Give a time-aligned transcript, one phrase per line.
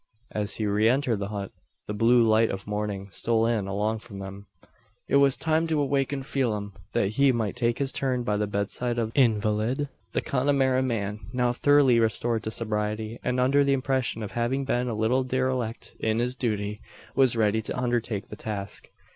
[0.31, 1.51] As he re entered the hut,
[1.85, 4.47] the blue light of morning stole in along with him.
[5.07, 8.97] It was time to awaken Phelim, that he might take his turn by the bedside
[8.97, 9.89] of the invalid.
[10.13, 14.87] The Connemara man, now thoroughly restored to sobriety, and under the impression of having been
[14.87, 16.81] a little derelict in his duty,
[17.13, 18.89] was ready to undertake the task.